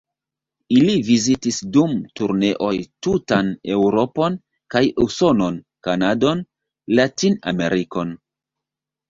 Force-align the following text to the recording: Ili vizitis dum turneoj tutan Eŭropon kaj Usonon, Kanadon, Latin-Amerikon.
Ili 0.75 0.93
vizitis 1.09 1.59
dum 1.75 1.91
turneoj 2.19 2.71
tutan 3.07 3.51
Eŭropon 3.75 4.39
kaj 4.77 4.83
Usonon, 5.05 5.61
Kanadon, 5.91 6.43
Latin-Amerikon. 7.03 8.17